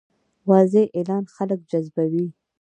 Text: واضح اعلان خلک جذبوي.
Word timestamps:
واضح 0.49 0.85
اعلان 0.97 1.23
خلک 1.35 1.59
جذبوي. 1.71 2.27